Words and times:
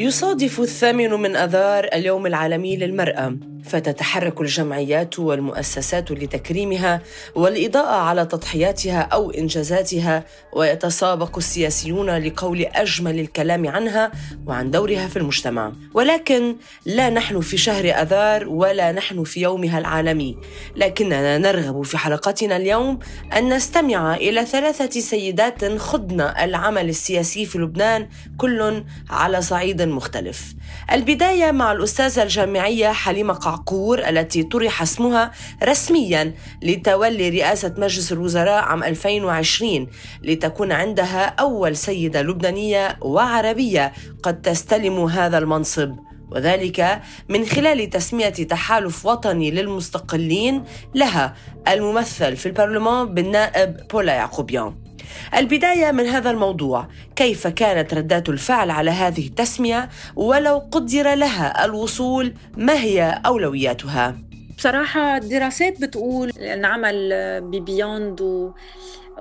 يصادف 0.00 0.60
الثامن 0.60 1.10
من 1.10 1.36
آذار 1.36 1.88
اليوم 1.94 2.26
العالمي 2.26 2.76
للمرأة. 2.76 3.49
فتتحرك 3.64 4.40
الجمعيات 4.40 5.18
والمؤسسات 5.18 6.10
لتكريمها 6.10 7.00
والإضاءة 7.34 7.96
على 7.96 8.26
تضحياتها 8.26 9.00
أو 9.00 9.30
إنجازاتها 9.30 10.24
ويتسابق 10.52 11.36
السياسيون 11.36 12.10
لقول 12.10 12.60
أجمل 12.60 13.20
الكلام 13.20 13.68
عنها 13.68 14.12
وعن 14.46 14.70
دورها 14.70 15.08
في 15.08 15.16
المجتمع. 15.16 15.72
ولكن 15.94 16.56
لا 16.86 17.10
نحن 17.10 17.40
في 17.40 17.56
شهر 17.56 17.84
أذار 17.84 18.48
ولا 18.48 18.92
نحن 18.92 19.24
في 19.24 19.40
يومها 19.40 19.78
العالمي. 19.78 20.36
لكننا 20.76 21.38
نرغب 21.38 21.82
في 21.82 21.98
حلقتنا 21.98 22.56
اليوم 22.56 22.98
أن 23.36 23.54
نستمع 23.54 24.14
إلى 24.14 24.46
ثلاثة 24.46 25.00
سيدات 25.00 25.64
خضن 25.64 26.20
العمل 26.20 26.88
السياسي 26.88 27.46
في 27.46 27.58
لبنان 27.58 28.08
كل 28.38 28.84
على 29.10 29.42
صعيد 29.42 29.82
مختلف. 29.82 30.54
البداية 30.92 31.50
مع 31.50 31.72
الأستاذة 31.72 32.22
الجامعية 32.22 32.92
حليمة 32.92 33.34
قعقور 33.50 34.08
التي 34.08 34.42
طرح 34.42 34.82
اسمها 34.82 35.30
رسميا 35.62 36.34
لتولي 36.62 37.28
رئاسة 37.28 37.74
مجلس 37.78 38.12
الوزراء 38.12 38.62
عام 38.62 38.84
2020 38.84 39.86
لتكون 40.22 40.72
عندها 40.72 41.24
أول 41.26 41.76
سيدة 41.76 42.22
لبنانية 42.22 42.98
وعربية 43.02 43.92
قد 44.22 44.42
تستلم 44.42 45.04
هذا 45.04 45.38
المنصب. 45.38 45.96
وذلك 46.30 47.00
من 47.28 47.44
خلال 47.44 47.90
تسمية 47.90 48.28
تحالف 48.28 49.06
وطني 49.06 49.50
للمستقلين 49.50 50.64
لها 50.94 51.34
الممثل 51.68 52.36
في 52.36 52.46
البرلمان 52.46 53.14
بالنائب 53.14 53.76
بولا 53.90 54.14
يعقوبيان. 54.14 54.89
البداية 55.36 55.92
من 55.92 56.06
هذا 56.06 56.30
الموضوع 56.30 56.86
كيف 57.16 57.46
كانت 57.46 57.94
ردات 57.94 58.28
الفعل 58.28 58.70
على 58.70 58.90
هذه 58.90 59.26
التسمية 59.26 59.88
ولو 60.16 60.58
قدر 60.72 61.14
لها 61.14 61.64
الوصول 61.64 62.34
ما 62.56 62.74
هي 62.74 63.20
أولوياتها؟ 63.26 64.16
بصراحة 64.58 65.16
الدراسات 65.16 65.80
بتقول 65.80 66.32
نعمل 66.58 67.10
ببيوند 67.40 68.20
و 68.20 68.52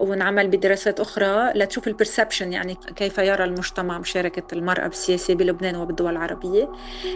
ونعمل 0.02 0.48
بدراسات 0.48 1.00
أخرى. 1.00 1.52
لتشوف 1.56 1.88
البرسبشن 1.88 2.54
يعني 2.54 2.78
كيف 2.96 3.18
يرى 3.18 3.44
المجتمع 3.44 4.00
مشاركة 4.00 4.56
المرأة 4.56 4.88
بالسياسة 4.88 5.34
بلبنان 5.34 5.76
وبالدول 5.76 6.12
العربية. 6.12 6.72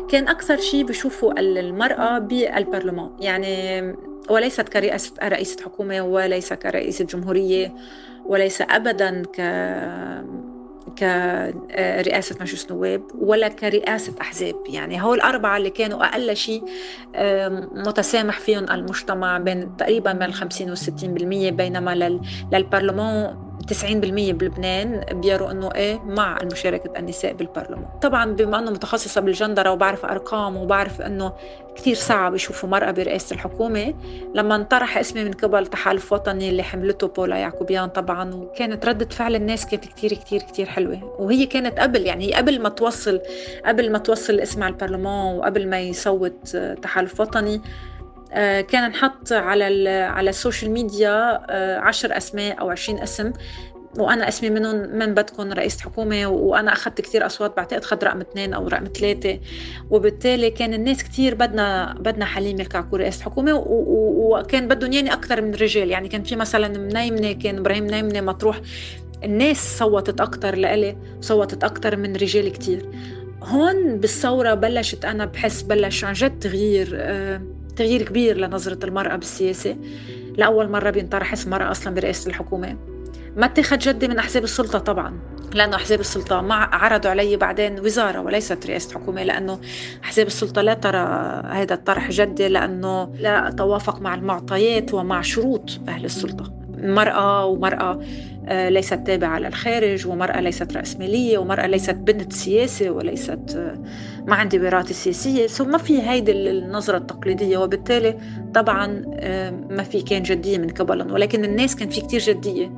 كان 0.10 0.28
أكثر 0.28 0.58
شيء 0.58 0.86
بشوفوا 0.86 1.40
المرأة 1.40 2.20
بالبرلمان 2.20 3.10
يعني 3.20 3.96
وليست 4.30 4.70
كرئاسة 4.70 5.14
رئيسة 5.24 5.64
حكومة 5.64 6.02
وليس 6.02 6.54
كرئيسة 6.54 7.06
جمهورية 7.06 7.74
وليس 8.26 8.62
ابدا 8.62 9.24
ك 9.36 9.42
كرئاسة 11.00 12.36
مجلس 12.42 12.72
نواب 12.72 13.02
ولا 13.20 13.48
كرئاسة 13.48 14.14
أحزاب. 14.22 14.56
يعني 14.70 15.04
هول 15.04 15.18
الأربعة 15.18 15.58
اللي 15.58 15.70
كانوا 15.70 16.06
أقل 16.06 16.36
شيء 16.36 16.64
متسامح 17.72 18.40
فيهم 18.40 18.72
المجتمع 18.72 19.38
بين 19.38 19.78
تقريبا 19.78 20.14
من 20.14 20.24
الخمسين 20.24 20.70
والستين 20.70 21.14
بالمية 21.14 21.52
بينما 21.52 22.20
للبرلمان 22.54 23.53
90% 23.72 23.86
بلبنان 24.32 25.04
بيروا 25.12 25.52
إنه 25.52 25.70
إيه 25.76 26.00
مع 26.00 26.38
مشاركه 26.52 27.00
النساء 27.00 27.34
بالبرلمان. 27.34 27.86
طبعا 28.02 28.26
بما 28.34 28.60
إنه 28.60 28.72
متخصصة 28.72 29.22
بالجندرة 29.22 29.72
وبعرف 29.72 30.06
أرقام 30.06 30.58
وبعرف 30.58 31.02
إنه 31.02 31.34
كثير 31.76 31.96
صعب 31.96 32.36
يشوفوا 32.36 32.70
مرأة 32.70 32.92
برئاسة 32.92 33.34
الحكومة 33.34 33.94
لما 34.36 34.56
انطرح 34.56 34.98
اسمي 34.98 35.24
من 35.24 35.32
قبل 35.32 35.68
تحالف 35.68 36.14
وطني 36.14 36.50
اللي 36.50 36.64
حملته 36.64 37.08
بولا 37.08 37.36
يعقوبيان 37.36 37.90
طبعا 37.90 38.34
وكانت 38.34 38.86
ردة 38.86 39.06
فعل 39.06 39.36
الناس 39.36 39.66
كانت 39.66 39.86
كثير 39.86 40.14
كثير 40.14 40.42
كثير 40.42 40.66
حلوة. 40.66 41.16
وهي 41.20 41.46
كانت 41.46 41.80
قبل 41.80 42.02
يعني 42.02 42.28
هي 42.28 42.34
قبل 42.34 42.62
ما 42.62 42.70
توصل 42.70 43.22
قبل 43.66 43.92
ما 43.92 43.98
توصل 43.98 44.34
الاسم 44.34 44.64
على 44.64 44.74
البرلمان 44.74 45.36
وقبل 45.36 45.70
ما 45.70 45.80
يصوت 45.80 46.58
تحالف 46.82 47.20
وطني 47.20 47.62
كان 48.62 48.90
نحط 48.90 49.34
على 49.34 49.90
على 49.90 50.30
ال 50.30 50.36
social 50.36 50.72
media 50.72 51.40
آه، 51.50 51.80
عشر 51.80 52.18
أسماء 52.18 52.60
أو 52.60 52.70
عشرين 52.70 53.00
اسم 53.00 53.34
وأنا 53.98 54.28
اسمي 54.28 54.50
منهم 54.50 54.76
من 54.76 55.14
بدكم 55.14 55.52
رئيس 55.54 55.82
حكومة 55.82 56.28
وأنا 56.28 56.74
اخذت 56.74 57.02
كثير 57.02 57.26
أصوات 57.26 57.58
بعتقد 57.58 57.82
اخذت 57.82 58.04
رقم 58.04 58.22
اثنين 58.22 58.54
أو 58.54 58.68
رقم 58.68 58.86
ثلاثة 58.96 59.40
وبالتالي 59.90 60.50
كان 60.50 60.74
الناس 60.74 61.04
كثير 61.04 61.36
بدنا 61.36 61.96
بدنا 62.00 62.26
حليمة 62.26 62.62
الكعكور 62.62 63.00
رئيس 63.00 63.22
حكومة 63.22 63.64
وكان 63.68 64.68
بدهم 64.68 64.94
ياني 64.94 65.14
أكثر 65.14 65.42
من 65.42 65.54
الرجال 65.54 65.90
يعني 65.90 66.08
كان 66.08 66.24
في 66.24 66.36
مثلا 66.36 66.68
منيمنة 66.68 67.32
كان 67.32 67.58
إبراهيم 67.58 67.84
منيمنة 67.84 68.22
مطروح. 68.22 68.62
الناس 69.24 69.78
صوتت 69.78 70.22
أكثر 70.22 70.56
لإلي 70.56 70.98
صوتت 71.22 71.64
أكثر 71.64 71.96
من 71.96 72.16
رجال 72.16 72.52
كثير 72.54 72.90
هون 73.44 74.00
بالثورة 74.00 74.54
بلشت 74.54 75.06
أنا 75.06 75.26
بحس 75.26 75.62
بلش 75.62 76.04
عن 76.04 76.14
جد 76.14 76.40
تغيير 76.40 76.90
آه 76.94 77.42
تغيير 77.76 78.02
كبير 78.02 78.38
لنظرة 78.38 78.86
المرأة 78.86 79.16
بالسياسة. 79.16 79.76
لأول 80.38 80.70
مرة 80.70 80.90
بينطرح 80.90 81.34
اسم 81.34 81.50
مرأة 81.50 81.72
أصلا 81.72 81.94
برئاسة 81.94 82.30
الحكومة. 82.30 82.78
ما 83.38 83.46
اتخذ 83.46 83.78
جدي 83.78 84.08
من 84.08 84.20
أحزاب 84.20 84.44
السلطة 84.44 84.80
طبعا 84.80 85.20
لأنه 85.54 85.76
أحزاب 85.76 86.00
السلطة 86.00 86.42
مع 86.42 86.76
عرضوا 86.76 87.12
علي 87.12 87.38
بعدين 87.38 87.80
وزارة 87.80 88.20
وليست 88.20 88.68
رئاسة 88.68 89.00
حكومة 89.00 89.24
لأنه 89.24 89.60
أحزاب 90.04 90.28
السلطة 90.28 90.62
لا 90.62 90.74
ترى 90.74 90.98
هذا 91.46 91.74
الطرح 91.74 92.12
جدي 92.12 92.48
لأنه 92.48 93.16
لا 93.20 93.50
توافق 93.58 94.02
مع 94.02 94.16
المعطيات 94.16 94.94
ومع 94.94 95.22
شروط 95.22 95.80
أهل 95.88 96.06
السلطة. 96.06 96.63
مرأة 96.84 97.46
ومرأة 97.46 98.00
آه، 98.48 98.70
ليست 98.70 98.94
تابعة 98.94 99.40
للخارج 99.40 100.08
ومرأة 100.08 100.42
ليست 100.42 100.78
رأسمالية 100.78 101.38
ومرأة 101.38 101.68
ليست 101.68 101.96
بنت 101.96 102.34
سياسة 102.34 102.90
وليست 102.90 103.56
آه، 103.56 103.78
ما 104.28 104.36
عندي 104.36 104.60
وراثة 104.60 104.94
سياسية. 104.94 105.48
سو 105.48 105.66
ما 105.66 105.78
في 105.78 106.02
هيدي 106.02 106.32
النظرة 106.32 106.98
التقليدية. 106.98 107.58
وبالتالي 107.58 108.18
طبعا 108.54 109.04
آه، 109.14 109.52
ما 109.70 109.84
في 109.84 110.02
كان 110.02 110.24
جدية 110.24 110.58
من 110.58 110.70
قبلهم 110.70 111.12
ولكن 111.12 111.46
الناس 111.46 111.76
كان 111.76 111.90
في 111.90 112.02
كتير 112.02 112.20
جدية. 112.20 112.72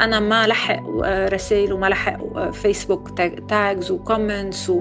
أنا 0.00 0.20
ما 0.20 0.46
لحق 0.46 0.82
رسائل 1.04 1.72
وما 1.72 1.86
لحق 1.86 2.50
Facebook 2.50 3.20
tags 3.48 3.90
و 3.90 3.99
comments 3.99 4.72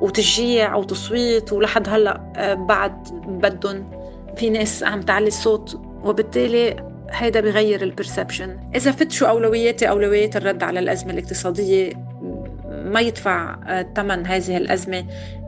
وتشجيع 0.00 0.74
وتصويت 0.74 1.52
ولحد 1.52 1.88
هلأ 1.88 2.54
بعد 2.68 3.08
بدهم 3.26 3.90
في 4.36 4.50
ناس 4.50 4.82
عم 4.82 5.00
تعلي 5.02 5.28
الصوت. 5.28 5.80
وبالتالي 6.04 6.89
هيدا 7.12 7.40
بغير 7.40 7.82
ال 7.82 7.90
perception 7.90 8.70
إذا 8.74 8.92
فت 8.92 9.12
شو 9.12 9.26
أولوياتي 9.26 9.88
أولويات 9.88 10.36
الرد 10.36 10.62
على 10.62 10.80
الأزمة 10.80 11.12
الاقتصادية 11.12 11.92
ما 12.70 13.00
يدفع 13.00 13.56
ثمن 13.96 14.26
هذه 14.26 14.56
الأزمة 14.56 15.04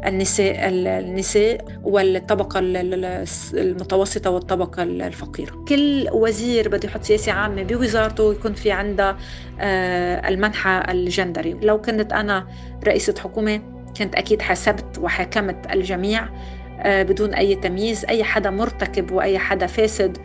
النساء 0.07 0.69
النساء 0.69 1.65
والطبقة 1.83 2.61
المتوسطة 3.55 4.31
والطبقة 4.31 4.83
الفقيرة. 4.83 5.65
كل 5.69 6.09
وزير 6.13 6.69
بده 6.69 6.89
يحط 6.89 7.03
سياسة 7.03 7.33
عامة 7.33 7.63
بوزارته 7.63 8.33
يكون 8.33 8.55
في 8.55 8.71
عندها 8.71 9.17
آه، 9.61 10.29
المنحى 10.29 10.83
الجندري. 10.89 11.53
لو 11.53 11.81
كنت 11.81 12.13
أنا 12.13 12.47
رئيسة 12.87 13.15
حكومة 13.19 13.63
كنت 13.99 14.15
أكيد 14.15 14.43
حسبت 14.43 14.99
وحكمت 14.99 15.73
الجميع 15.73 16.25
آه، 16.25 16.62
بدون 16.85 17.35
أي 17.35 17.55
تمييز 17.55 18.05
أي 18.05 18.25
حدا 18.25 18.51
مرتكب 18.51 19.11
وأي 19.11 19.39
حدا 19.39 19.67
فاسد 19.67 20.19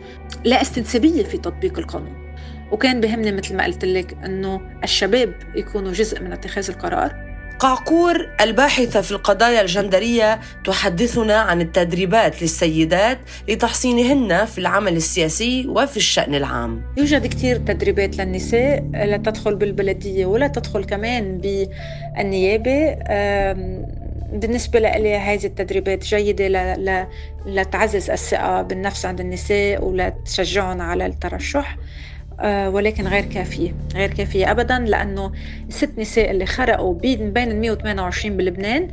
لا 0.44 0.62
استنسابية 0.62 1.22
في 1.22 1.38
تطبيق 1.38 1.78
القانون. 1.78 2.28
وكان 2.72 3.00
بهمني 3.00 3.32
مثل 3.32 3.56
ما 3.56 3.64
قلت 3.64 3.84
لك 3.84 4.16
أنه 4.24 4.60
الشباب 4.84 5.34
يكونوا 5.56 5.92
جزء 5.92 6.22
من 6.22 6.32
اتخاذ 6.32 6.70
القرار. 6.70 7.28
قعقور 7.58 8.28
الباحثة 8.40 9.00
في 9.00 9.12
القضايا 9.12 9.60
الجندرية 9.60 10.40
تحدثنا 10.64 11.36
عن 11.36 11.60
التدريبات 11.60 12.42
للسيدات 12.42 13.18
لتحصينهن 13.48 14.44
في 14.44 14.58
العمل 14.58 14.96
السياسي 14.96 15.66
وفي 15.68 15.96
الشأن 15.96 16.34
العام. 16.34 16.82
يوجد 16.96 17.26
كثير 17.26 17.56
تدريبات 17.56 18.18
للنساء 18.18 18.84
لا 18.92 19.16
تدخل 19.16 19.54
بالبلدية 19.54 20.26
ولا 20.26 20.46
تدخل 20.46 20.84
كمان 20.84 21.38
بالنيابة 21.38 22.96
بالنسبة 24.28 24.78
لي 24.80 25.16
هذه 25.16 25.46
التدريبات 25.46 26.04
جيدة 26.04 26.76
لتعزز 27.46 28.10
الثقة 28.10 28.62
بالنفس 28.62 29.06
عند 29.06 29.20
النساء 29.20 29.84
ولتشجعهم 29.84 30.80
على 30.80 31.06
الترشح 31.06 31.78
آه، 32.40 32.70
ولكن 32.70 33.06
غير 33.08 33.24
كافية 33.24 33.78
غير 33.94 34.10
كافية 34.10 34.50
أبدا 34.50 34.78
لأنه 34.78 35.32
الست 35.68 35.98
نساء 35.98 36.30
اللي 36.30 36.46
خرقوا 36.46 36.94
بين 36.94 37.36
ال 37.38 37.60
128 37.60 38.36
بلبنان 38.36 38.88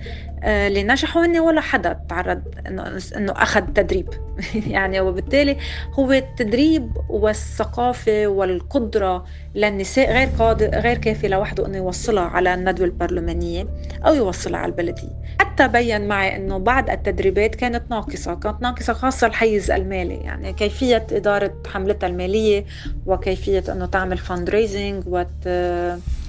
اللي 0.46 0.84
نجحوا 0.84 1.26
هن 1.26 1.40
ولا 1.40 1.62
حدا 1.62 2.00
تعرض 2.10 2.42
انه 2.68 3.00
إنه 3.18 3.32
أخذ 3.32 3.62
تدريب. 3.62 4.10
يعني 4.68 5.00
وبالتالي 5.00 5.58
هو 5.94 6.12
التدريب 6.12 6.92
والثقافة 7.10 8.28
والقدرة 8.28 9.26
للنساء 9.56 10.12
غير 10.12 10.28
قادر 10.40 10.68
غير 10.68 10.98
كافي 10.98 11.28
لوحده 11.28 11.66
إنه 11.66 11.78
يوصلها 11.78 12.24
على 12.24 12.54
الندوة 12.54 12.86
البرلمانية 12.86 13.68
أو 14.06 14.14
يوصلها 14.14 14.60
على 14.60 14.72
البلدية. 14.72 15.26
حتى 15.40 15.68
بين 15.68 16.08
معي 16.08 16.36
إنه 16.36 16.58
بعض 16.58 16.90
التدريبات 16.90 17.56
كانت 17.56 17.84
ناقصة 17.90 18.36
كانت 18.36 18.62
ناقصة 18.62 18.94
خاصة 18.94 19.28
الحيز 19.28 19.72
المالي. 19.72 20.16
يعني 20.16 20.54
كيفية 20.54 21.08
إدارة 21.12 21.54
حملتها 21.68 22.08
المالية 22.08 22.66
وكيفية 23.06 23.64
إنه 23.70 23.86
تعمل 23.86 24.18
fundraising 24.18 25.04
وت 25.08 25.48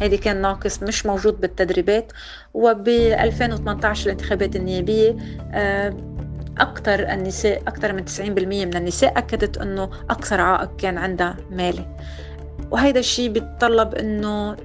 هيدي 0.00 0.16
كان 0.16 0.42
ناقص 0.42 0.82
مش 0.82 1.06
موجود 1.06 1.40
بالتدريبات. 1.40 2.12
وب 2.54 2.88
2018 2.88 4.05
الانتخابات 4.06 4.56
النيابية 4.56 5.16
آه، 5.52 5.96
أكثر 6.58 7.12
النساء 7.12 7.62
أكثر 7.66 7.92
من 7.92 8.04
90% 8.04 8.20
من 8.66 8.76
النساء 8.76 9.18
أكدت 9.18 9.58
أنه 9.58 9.90
أكثر 10.10 10.40
عائق 10.40 10.76
كان 10.76 10.98
عندها 10.98 11.36
مالي. 11.50 11.86
وهذا 12.70 12.98
الشيء 12.98 13.30
بيتطلب 13.30 13.94
أنه 13.94 14.56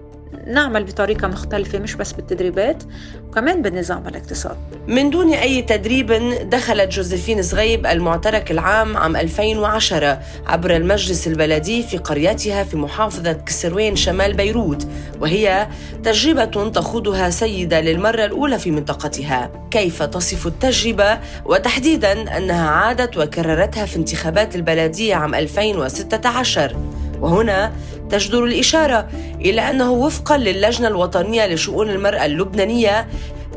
نعمل 0.47 0.83
بطريقة 0.83 1.27
مختلفة 1.27 1.79
مش 1.79 1.95
بس 1.95 2.11
بالتدريبات 2.11 2.83
وكمان 3.27 3.61
بالنظام 3.61 4.07
الاقتصادي 4.07 4.59
من 4.87 5.09
دون 5.09 5.33
أي 5.33 5.61
تدريب 5.61 6.11
دخلت 6.49 6.91
جوزيفين 6.91 7.41
زغيب 7.41 7.85
المعترك 7.85 8.51
العام 8.51 8.97
عام 8.97 9.15
2010 9.15 10.19
عبر 10.47 10.75
المجلس 10.75 11.27
البلدي 11.27 11.83
في 11.83 11.97
قريتها 11.97 12.63
في 12.63 12.77
محافظة 12.77 13.33
كسروين 13.33 13.95
شمال 13.95 14.33
بيروت 14.33 14.87
وهي 15.21 15.67
تجربة 16.03 16.69
تخوضها 16.69 17.29
سيدة 17.29 17.81
للمرة 17.81 18.25
الأولى 18.25 18.59
في 18.59 18.71
منطقتها. 18.71 19.51
كيف 19.71 20.03
تصف 20.03 20.47
التجربة؟ 20.47 21.19
وتحديدا 21.45 22.37
أنها 22.37 22.69
عادت 22.69 23.17
وكررتها 23.17 23.85
في 23.85 23.95
انتخابات 23.95 24.55
البلدية 24.55 25.15
عام 25.15 25.35
2016 25.35 26.75
وهنا 27.21 27.71
تجدر 28.11 28.43
الإشارة 28.43 29.07
إلى 29.41 29.61
أنه 29.69 29.91
وفقا 29.91 30.37
للجنة 30.37 30.87
الوطنية 30.87 31.47
لشؤون 31.47 31.89
المرأة 31.89 32.25
اللبنانية 32.25 33.07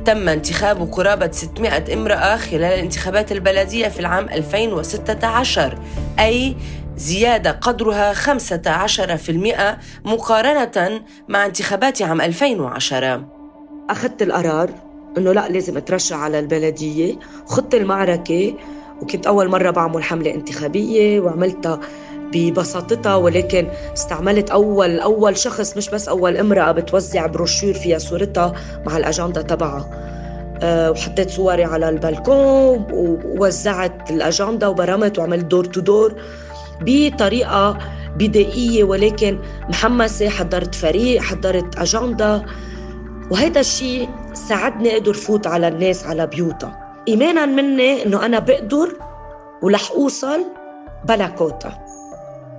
تم 0.05 0.29
انتخاب 0.29 0.93
قرابة 0.93 1.31
600 1.31 1.95
امرأة 1.95 2.37
خلال 2.37 2.65
الانتخابات 2.65 3.33
البلدية 3.33 3.89
في 3.89 4.01
العام 4.01 4.29
2016 4.29 5.79
أي 6.19 6.57
زيادة 6.97 7.51
قدرها 7.51 8.13
15% 8.13 9.77
مقارنة 10.05 11.01
مع 11.29 11.47
انتخابات 11.47 12.03
عام 12.03 12.21
2010 12.21 13.25
أخذت 13.91 14.23
القرار 14.23 14.71
أنه 15.19 15.33
لا 15.33 15.49
لازم 15.49 15.77
أترشح 15.77 16.17
على 16.17 16.39
البلدية. 16.39 17.19
خدت 17.47 17.75
المعركة 17.75 18.55
وكنت 19.03 19.27
أول 19.27 19.49
مرة 19.49 19.71
بعمل 19.71 20.03
حملة 20.03 20.35
انتخابية 20.35 21.21
وعملتها 21.21 21.81
ببساطتها 22.33 23.17
ولكن 23.17 23.69
استعملت 23.93 24.51
أول 24.51 25.01
أول 25.01 25.37
شخص 25.37 25.77
مش 25.77 25.91
بس 25.91 26.09
أول 26.09 26.37
امرأة 26.37 26.73
بتوزع 26.73 27.27
بروشور 27.27 27.75
فيها 27.75 27.99
صورتها 27.99 28.53
مع 28.87 28.97
الأجندة 28.97 29.43
تبعها. 29.43 29.91
أه 30.63 30.91
وحطيت 30.91 31.31
صوري 31.31 31.65
على 31.65 31.89
البلكون 31.89 32.87
ووزعت 32.93 34.11
الأجندة 34.11 34.71
وبرمت 34.71 35.19
وعملت 35.19 35.45
door 35.45 35.65
to 35.65 35.81
door 35.81 36.15
بطريقة 36.81 37.79
بدائية. 38.17 38.85
ولكن 38.85 39.39
محمسة 39.69 40.29
حضرت 40.29 40.75
فريق 40.75 41.23
حضرت 41.23 41.79
أجندة. 41.79 42.45
وهذا 43.31 43.61
الشيء 43.61 44.09
ساعدني 44.49 44.93
أقدر 44.93 45.15
فوت 45.15 45.47
على 45.47 45.69
الناس 45.69 46.07
على 46.07 46.27
بيوتها. 46.27 46.95
ايمانا 47.09 47.47
مني 47.47 48.07
إنه 48.07 48.27
أنا 48.27 48.39
بقدر 48.39 48.89
ورح 49.63 49.91
أوصل 49.91 50.45
بلا 51.05 51.27
كوتا. 51.27 51.84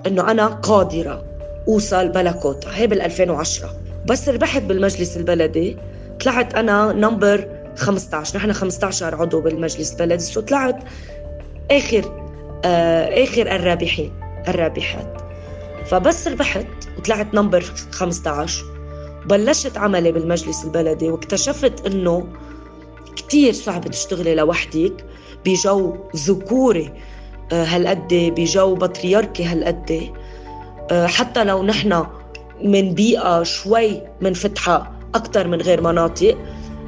إنه 0.07 0.31
أنا 0.31 0.48
قادرة 0.48 1.24
أوصل 1.68 2.10
بلا 2.10 2.31
كوتا. 2.31 2.69
هي 2.74 2.88
بال 2.88 3.02
2010 3.02 3.75
بس 4.06 4.30
ربحت 4.30 4.62
بالمجلس 4.62 5.18
البلدي. 5.18 5.78
طلعت 6.24 6.56
أنا 6.56 6.94
number 6.94 7.48
15 7.75 8.38
نحن 8.38 8.54
15 8.54 9.16
عضو 9.16 9.42
بالمجلس 9.42 9.92
البلدي. 9.92 10.24
so 10.24 10.42
طلعت 10.42 10.84
آخر 11.72 12.25
آه 12.66 13.24
آخر 13.24 13.56
الرابحين 13.56 14.13
الرابحات. 14.48 15.22
فبس 15.86 16.28
ربحت 16.28 16.68
وطلعت 16.98 17.34
نمبر 17.34 17.62
15 17.92 18.63
بلشت 19.25 19.78
عملي 19.78 20.12
بالمجلس 20.12 20.66
البلدي 20.66 21.10
واكتشفت 21.10 21.86
إنه 21.86 22.28
كتير 23.16 23.54
صعب 23.54 23.88
تشتغلي 23.88 24.36
لوحدك 24.36 25.06
بجو 25.46 25.96
ذكوري. 26.16 26.94
هالقد 27.51 28.33
بجو 28.38 28.75
بطريركي 28.75 29.44
هالقد. 29.44 30.13
آه، 30.92 31.07
حتى 31.07 31.44
لو 31.44 31.63
نحن 31.63 32.06
من 32.63 32.94
بيئة 32.94 33.44
شوي 33.44 34.01
منفتحة 34.21 34.92
أكثر 35.15 35.47
من 35.47 35.62
غير 35.62 35.81
مناطق 35.81 36.38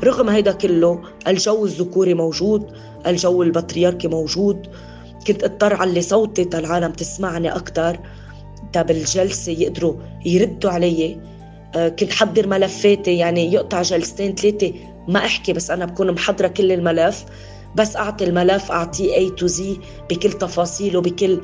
رغم 0.04 0.30
هيدا 0.30 0.52
كله 0.52 1.02
الجو 1.28 1.66
الذكوري 1.66 2.14
موجود 2.14 2.72
الجو 3.08 3.44
البطريركي 3.44 4.08
موجود. 4.08 4.68
كنت 5.28 5.44
أضطر 5.44 5.74
علي 5.74 6.02
صوتي 6.02 6.46
تا 6.46 6.60
العالم 6.60 6.92
تسمعني 6.92 7.56
أكثر 7.56 8.00
تا 8.74 8.82
بالجلسة 8.82 9.52
يقدروا 9.52 9.94
يردوا 10.26 10.72
علي. 10.72 11.18
آه، 11.76 11.90
كنت 11.90 12.12
حضر 12.12 12.48
ملفاتي 12.48 13.18
يعني 13.18 13.54
يقطع 13.54 13.82
جلستين 13.82 14.36
ثلاثة 14.36 14.74
ما 15.08 15.20
أحكي 15.20 15.54
بس 15.54 15.72
أنا 15.72 15.86
بكون 15.86 16.12
محضرة 16.12 16.48
كل 16.48 16.72
الملف. 16.72 17.26
بس 17.76 17.96
أعطي 17.96 18.24
الملف 18.24 18.72
أعطيه 18.72 19.16
اي 19.16 19.30
تو 19.30 19.48
زي 19.48 19.78
بكل 20.10 20.34
تفاصيله 20.34 21.02
بكل 21.02 21.42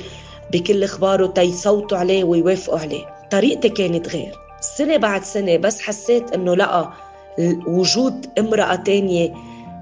بكل 0.53 0.83
إخباره 0.83 1.27
تيصوتوا 1.27 1.97
عليه 1.97 2.23
ويوافقوا 2.23 2.79
عليه. 2.79 3.05
طريقتي 3.31 3.69
كانت 3.69 4.09
غير. 4.09 4.31
سنة 4.77 4.97
بعد 4.97 5.23
سنة 5.23 5.57
بس 5.57 5.81
حسيت 5.81 6.31
إنه 6.31 6.55
لقى 6.55 6.93
وجود 7.67 8.25
امرأة 8.39 8.75
تانية 8.75 9.33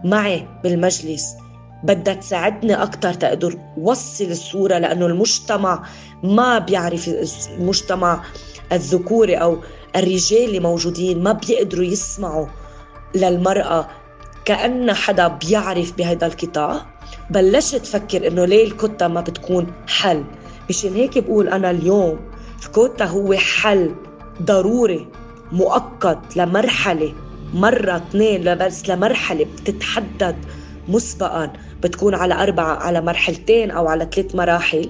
معي 0.03 0.47
بالمجلس 0.63 1.35
بدها 1.83 2.13
تساعدني 2.13 2.83
أكثر 2.83 3.13
تقدر 3.13 3.57
وصل 3.77 4.23
الصورة 4.23 4.77
لأنه 4.77 5.05
المجتمع 5.05 5.83
ما 6.23 6.59
بيعرف 6.59 7.09
المجتمع 7.57 8.23
الذكوري 8.71 9.35
أو 9.35 9.57
الرجال 9.95 10.45
اللي 10.45 10.59
موجودين 10.59 11.23
ما 11.23 11.31
بيقدروا 11.31 11.85
يسمعوا 11.85 12.47
للمرأة 13.15 13.87
كأن 14.45 14.93
حدا 14.93 15.27
بيعرف 15.27 15.97
بهذا 15.97 16.27
القطاع. 16.27 16.85
بلشت 17.29 17.85
فكر 17.85 18.27
إنه 18.27 18.45
ليه 18.45 18.67
الكوتا 18.67 19.07
ما 19.07 19.21
بتكون 19.21 19.67
حل. 19.87 20.23
مشان 20.69 20.93
هيك 20.93 21.17
بقول 21.17 21.47
أنا 21.47 21.71
اليوم 21.71 22.19
الكوتا 22.65 23.05
هو 23.05 23.33
حل 23.33 23.95
ضروري 24.41 25.07
مؤقت 25.51 26.37
لمرحلة 26.37 27.13
مرة 27.53 27.97
اثنين 27.97 28.55
بس 28.55 28.89
لمرحلة 28.89 29.45
بتتحدد 29.45 30.35
مسبقا. 30.87 31.53
بتكون 31.83 32.15
على 32.15 32.33
أربعة 32.33 32.75
على 32.75 33.01
مرحلتين 33.01 33.71
أو 33.71 33.87
على 33.87 34.09
ثلاث 34.15 34.35
مراحل. 34.35 34.89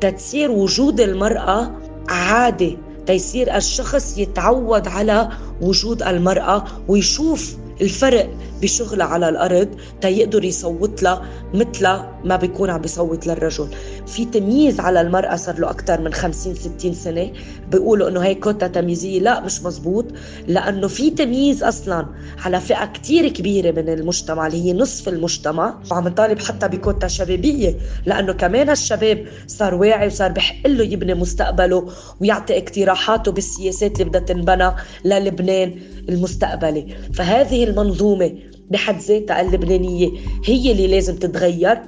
تتصير 0.00 0.50
وجود 0.50 1.00
المرأة 1.00 1.72
عادي 2.08 2.78
تيصير 3.06 3.56
الشخص 3.56 4.18
يتعود 4.18 4.88
على 4.88 5.28
وجود 5.60 6.02
المرأة 6.02 6.64
ويشوف 6.88 7.56
الفرق 7.80 8.30
بشغلها 8.62 9.06
على 9.06 9.28
الأرض 9.28 9.68
تيقدر 10.00 10.44
يصوت 10.44 11.02
لها 11.02 11.22
مثل 11.54 11.86
ما 12.24 12.36
بيكون 12.36 12.70
عم 12.70 12.80
بيصوت 12.80 13.26
للرجل. 13.26 13.68
في 14.06 14.24
تمييز 14.24 14.80
على 14.80 15.00
المرأة 15.00 15.36
صار 15.36 15.58
له 15.58 15.70
أكثر 15.70 16.00
من 16.00 16.12
50 16.12 16.54
60 16.54 16.94
سنة. 16.94 17.32
بيقولوا 17.70 18.08
إنه 18.08 18.20
هي 18.20 18.34
كوتا 18.34 18.66
تمييزية. 18.66 19.20
لا 19.20 19.40
مش 19.40 19.62
مزبوط. 19.62 20.04
لأنه 20.48 20.88
في 20.88 21.10
تمييز 21.10 21.62
أصلا 21.62 22.06
على 22.44 22.60
فئة 22.60 22.84
كثير 22.84 23.28
كبيرة 23.28 23.70
من 23.70 23.88
المجتمع 23.88 24.46
اللي 24.46 24.64
هي 24.64 24.72
نصف 24.72 25.08
المجتمع. 25.08 25.74
وعم 25.90 26.08
نطالب 26.08 26.38
حتى 26.38 26.68
بكوتا 26.68 27.08
شبابية. 27.08 27.76
لأنه 28.06 28.32
كمان 28.32 28.70
الشباب 28.70 29.26
صار 29.46 29.74
واعي 29.74 30.06
وصار 30.06 30.32
بحق 30.32 30.66
له 30.66 30.84
يبني 30.84 31.14
مستقبله 31.14 31.88
ويعطي 32.20 32.58
اقتراحاته 32.58 33.32
بالسياسات 33.32 33.92
اللي 33.92 34.04
بدها 34.04 34.20
تنبنى 34.20 34.72
للبنان. 35.04 35.80
المستقبلي. 36.08 36.86
فهذه 37.14 37.64
المنظومة 37.64 38.32
بحد 38.70 38.98
ذاتها 38.98 39.40
اللبنانية 39.40 40.10
هي 40.44 40.72
اللي 40.72 40.86
لازم 40.86 41.16
تتغير 41.16 41.78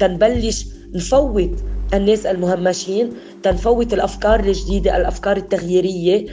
تنبلش 0.00 0.66
نفوت 0.94 1.50
الناس 1.94 2.26
المهمشين 2.26 3.10
تنفوت 3.42 3.92
الأفكار 3.94 4.40
الجديدة 4.40 4.96
الأفكار 4.96 5.36
التغييرية 5.36 6.26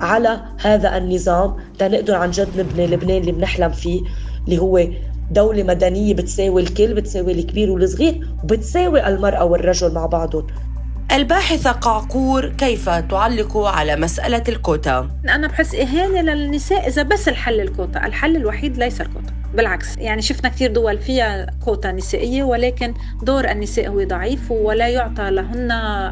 على 0.00 0.40
هذا 0.58 0.96
النظام 0.96 1.54
تنقدر 1.78 2.14
عن 2.14 2.30
جد 2.30 2.48
نبني 2.60 2.86
لبنان 2.86 3.20
اللي 3.20 3.32
بنحلم 3.32 3.70
فيه 3.70 4.00
اللي 4.44 4.58
هو 4.58 4.86
دولة 5.30 5.62
مدنية 5.62 6.14
بتساوي 6.14 6.62
الكل 6.62 6.94
بتساوي 6.94 7.32
الكبير 7.32 7.70
والصغير 7.70 8.28
وبتساوي 8.44 9.08
المرأة 9.08 9.44
والرجل 9.44 9.92
مع 9.94 10.06
بعضهم. 10.06 10.46
الباحثة 11.12 11.72
قعقور 11.72 12.48
كيف 12.48 12.88
تعلق 12.88 13.56
على 13.56 13.96
مسألة 13.96 14.42
الكوتا؟ 14.48 15.10
أنا 15.24 15.46
بحس 15.46 15.74
إهانة 15.74 16.20
للنساء 16.20 16.88
إذا 16.88 17.02
بس 17.02 17.28
الحل 17.28 17.60
الكوتا 17.60 18.06
الحل 18.06 18.36
الوحيد 18.36 18.78
ليس 18.78 19.00
الكوتا 19.00 19.41
بالعكس 19.54 19.98
يعني 19.98 20.22
شفنا 20.22 20.50
كثير 20.50 20.70
دول 20.72 20.98
فيها 20.98 21.46
كوتا 21.64 21.92
نسائية 21.92 22.42
ولكن 22.42 22.94
دور 23.22 23.50
النساء 23.50 23.88
هو 23.88 24.02
ضعيف 24.04 24.50
ولا 24.50 24.88
يعطى 24.88 25.30
لهن 25.30 25.70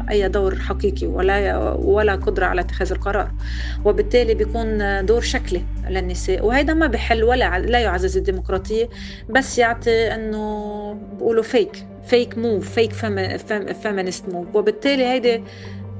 أي 0.09 0.29
دور 0.29 0.55
حقيقي 0.59 1.07
ولا 1.07 1.67
ولا 1.79 2.15
قدرة 2.15 2.45
على 2.45 2.61
اتخاذ 2.61 2.91
القرار. 2.91 3.31
وبالتالي 3.85 4.33
بيكون 4.33 5.05
دور 5.05 5.21
شكلي 5.21 5.61
للنساء 5.89 6.45
وهذا 6.45 6.73
ما 6.73 6.87
بحل 6.87 7.23
ولا 7.23 7.59
لا 7.59 7.79
يعزز 7.79 8.17
الديمقراطية 8.17 8.89
بس 9.29 9.57
يعطي 9.57 10.15
أنه 10.15 10.93
بقولوا 10.93 11.43
fake 11.43 11.87
fake 12.03 12.37
move 12.37 12.69
fake 12.69 12.93
feminist 13.73 14.29
move 14.29 14.55
وبالتالي 14.55 15.05
هيدي 15.05 15.43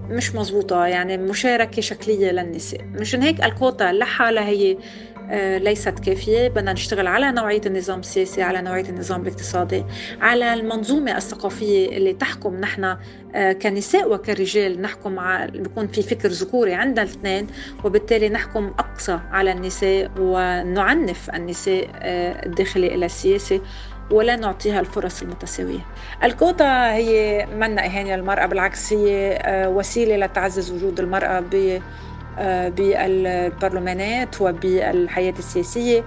مش 0.09 0.35
مزبوطة 0.35 0.85
يعني 0.85 1.17
مشاركة 1.17 1.81
شكلية 1.81 2.31
للنساء. 2.31 2.81
مشان 2.85 3.21
هيك 3.21 3.43
الكوتا 3.43 3.91
لحالها 3.91 4.47
هي 4.47 4.77
ليست 5.57 5.99
كافية. 5.99 6.47
بدنا 6.47 6.73
نشتغل 6.73 7.07
على 7.07 7.31
نوعية 7.31 7.61
النظام 7.65 7.99
السياسي 7.99 8.41
على 8.41 8.61
نوعية 8.61 8.89
النظام 8.89 9.21
الاقتصادي 9.21 9.85
على 10.21 10.53
المنظومة 10.53 11.17
الثقافية 11.17 11.97
اللي 11.97 12.13
تحكم 12.13 12.55
نحن 12.55 12.97
آه، 13.35 13.53
كنساء 13.53 14.13
وكرجال 14.13 14.81
نحكم 14.81 15.19
على 15.19 15.51
بيكون 15.51 15.87
في 15.87 16.01
فكر 16.01 16.29
ذكوري 16.29 16.73
عند 16.73 16.99
الاثنين 16.99 17.47
وبالتالي 17.83 18.29
نحكم 18.29 18.73
أقصى 18.79 19.19
على 19.31 19.51
النساء 19.51 20.11
ونعنف 20.19 21.29
النساء 21.29 21.87
آه، 21.95 22.45
الداخلي 22.45 22.95
إلى 22.95 23.05
السياسة 23.05 23.61
ولا 24.11 24.35
نعطيها 24.35 24.79
الفرص 24.79 25.21
المتساوية. 25.21 25.85
الكوتا 26.23 26.93
هي 26.93 27.45
منا 27.45 27.85
إهانة 27.85 28.15
للمرأة 28.15 28.45
بالعكس 28.45 28.93
هي 28.93 29.41
وسيلة 29.75 30.15
لتعزز 30.25 30.71
وجود 30.71 30.99
المرأة 30.99 31.39
ب 31.39 31.81
بالبرلمانات 32.77 34.41
وبالحياة 34.41 35.33
السياسية 35.39 36.03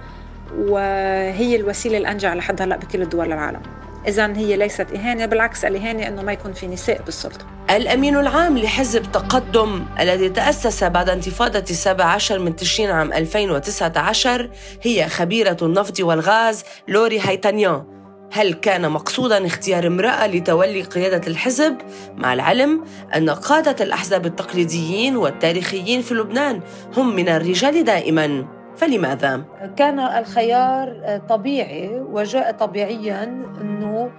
وهي 0.57 1.55
الوسيلة 1.55 1.97
الأنجع 1.97 2.33
لحد 2.33 2.61
هلأ 2.61 2.77
بكل 2.77 3.09
دول 3.09 3.33
العالم. 3.33 3.61
إذا 4.07 4.37
هي 4.37 4.57
ليست 4.57 4.87
إهانة 4.95 5.25
بالعكس 5.25 5.65
الإهانة 5.65 6.07
أنه 6.07 6.21
ما 6.21 6.33
يكون 6.33 6.53
في 6.53 6.67
نساء 6.67 7.01
بالسلطة. 7.01 7.45
الأمين 7.69 8.17
العام 8.17 8.57
لحزب 8.57 9.11
تقدم 9.11 9.85
الذي 9.99 10.29
تأسس 10.29 10.83
بعد 10.83 11.09
انتفاضة 11.09 11.65
17 11.65 12.39
من 12.39 12.55
تشرين 12.55 12.89
عام 12.89 13.13
2019 13.13 14.49
هي 14.81 15.09
خبيرة 15.09 15.57
النفط 15.61 15.99
والغاز 15.99 16.63
لوري 16.87 17.19
هيتانيان 17.21 17.94
هل 18.31 18.53
كان 18.53 18.91
مقصودا 18.91 19.45
اختيار 19.45 19.87
امرأة 19.87 20.27
لتولي 20.27 20.81
قيادة 20.81 21.27
الحزب 21.27 21.77
مع 22.15 22.33
العلم 22.33 22.83
أن 23.15 23.29
قادة 23.29 23.85
الأحزاب 23.85 24.25
التقليديين 24.25 25.17
والتاريخيين 25.17 26.01
في 26.01 26.13
لبنان 26.13 26.61
هم 26.97 27.15
من 27.15 27.29
الرجال 27.29 27.83
دائما 27.83 28.45
فلماذا؟ 28.77 29.41
كان 29.77 29.99
الخيار 29.99 31.19
طبيعي 31.29 31.99
وجاء 31.99 32.51
طبيعيا 32.51 33.23
أنه 33.61 34.11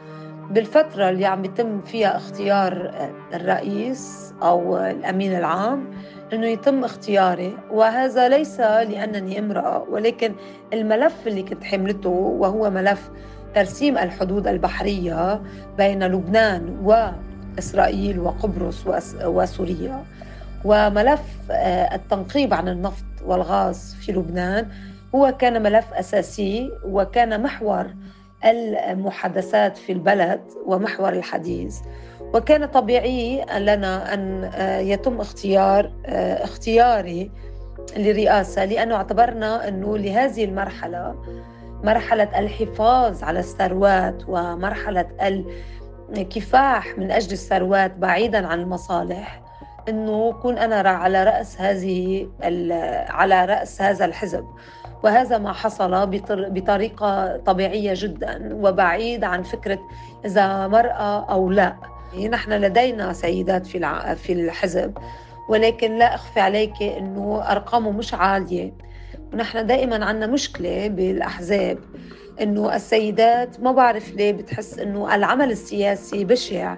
بالفترة 0.51 1.11
اللي 1.11 1.27
عم 1.27 1.45
يتم 1.45 1.83
فيها 1.83 2.17
اختيار 2.17 2.91
الرئيس 3.35 4.35
أو 4.43 4.77
الأمين 4.79 5.37
العام 5.37 5.91
أنه 6.33 6.47
يتم 6.47 6.85
اختياري 6.85 7.59
وهذا 7.71 8.29
ليس 8.29 8.61
لأنني 8.61 9.39
امرأة 9.39 9.87
ولكن 9.91 10.35
الملف 10.73 11.27
اللي 11.27 11.43
كنت 11.43 11.65
حملته 11.65 12.11
وهو 12.11 12.71
ملف 12.71 13.11
ترسيم 13.55 13.99
الحدود 13.99 14.49
البحرية 14.49 15.43
بين 15.79 16.05
لبنان 16.07 16.77
وإسرائيل 16.83 18.19
وقبرص 18.19 18.85
وسوريا. 19.25 20.05
وملف 20.65 21.21
آه، 21.51 21.95
التنقيب 21.95 22.55
عن 22.55 22.69
النفط 22.69 23.05
والغاز 23.25 23.95
في 24.01 24.13
لبنان 24.13 24.69
هو 25.15 25.35
كان 25.39 25.63
ملف 25.63 25.93
أساسي 25.93 26.71
وكان 26.85 27.43
محور 27.43 27.87
المحادثات 28.45 29.77
في 29.77 29.93
البلد 29.93 30.41
ومحور 30.67 31.13
الحديث. 31.13 31.79
وكان 32.35 32.67
طبيعي 32.67 33.45
لنا 33.59 34.15
أن 34.15 34.51
آه، 34.55 34.79
يتم 34.79 35.21
اختيار 35.21 35.93
آه، 36.07 36.45
اختياري 36.45 37.31
لرئاسة 37.97 38.65
لأنه 38.65 38.95
اعتبرنا 38.95 39.69
أنه 39.69 39.99
لهذه 39.99 40.45
المرحلة 40.45 41.15
مرحلة 41.85 42.39
الحفاظ 42.39 43.25
على 43.25 43.39
الثروات 43.39 44.23
ومرحلة 44.29 45.07
الكفاح 46.17 46.99
من 46.99 47.11
أجل 47.11 47.33
الثروات 47.33 47.97
بعيدا 47.97 48.47
عن 48.47 48.61
المصالح. 48.61 49.43
إنه 49.89 50.33
كون 50.33 50.59
أنا 50.59 50.91
على 50.91 51.25
رأس 51.25 51.61
هذه 51.61 52.29
على 53.11 53.45
رأس 53.45 53.83
هذا 53.83 54.05
الحزب. 54.05 54.45
وهذا 55.03 55.39
ما 55.39 55.53
حصل 55.53 56.07
بطريقة 56.51 57.37
طبيعية 57.37 57.93
جدا 57.97 58.49
وبعيد 58.55 59.25
عن 59.25 59.43
فكرة 59.43 59.79
إذا 60.25 60.67
مرأة 60.67 61.33
أو 61.33 61.51
لا. 61.51 61.77
نحن 62.31 62.53
لدينا 62.53 63.13
سيدات 63.13 63.67
في 63.67 64.15
في 64.17 64.33
الحزب 64.33 64.99
ولكن 65.49 65.99
لا 65.99 66.15
أخفي 66.15 66.41
عليك 66.41 66.83
إنه 66.83 67.43
أرقامه 67.51 67.91
مش 67.91 68.15
عالية. 68.15 68.73
ونحن 69.33 69.67
دائما 69.67 70.05
عندنا 70.05 70.27
مشكلة 70.27 70.89
بالأحزاب 70.89 71.79
إنه 72.41 72.77
السيدات 72.77 73.61
ما 73.61 73.73
بعرف 73.73 74.15
ليه 74.15 74.33
بتحس 74.33 74.79
إنه 74.79 75.15
العمل 75.15 75.51
السياسي 75.51 76.25
بشع 76.25 76.77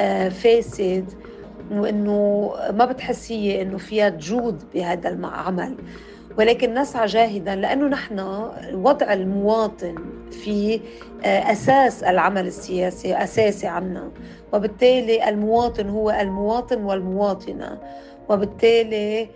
آه، 0.00 0.28
فاسد 0.28 1.04
وإنه 1.70 2.50
ما 2.70 2.84
بتحس 2.84 3.32
هي 3.32 3.62
إنه 3.62 3.78
فيها 3.78 4.08
تجود 4.08 4.62
بهذا 4.74 5.08
العمل. 5.08 5.76
ولكن 6.38 6.74
نسعى 6.74 7.06
جاهدا 7.06 7.54
لأنه 7.54 7.86
نحن 7.88 8.18
وضع 8.72 9.12
المواطن 9.12 9.94
في 10.30 10.80
آه، 11.24 11.52
أساس 11.52 12.02
العمل 12.02 12.46
السياسي 12.46 13.14
أساسي 13.16 13.66
عنا. 13.66 14.10
وبالتالي 14.52 15.28
المواطن 15.28 15.88
هو 15.88 16.10
المواطن 16.10 16.84
والمواطنة. 16.84 17.78
وبالتالي 18.28 19.28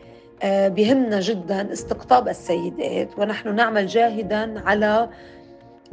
بهمنا 0.45 1.21
جدا 1.21 1.73
استقطاب 1.73 2.28
السيدات 2.28 3.18
ونحن 3.18 3.54
نعمل 3.54 3.87
جاهدا 3.87 4.68
على 4.68 5.09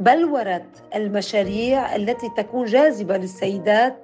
بلورة 0.00 0.66
المشاريع 0.94 1.96
التي 1.96 2.26
تكون 2.36 2.64
جاذبة 2.64 3.16
للسيدات 3.16 3.96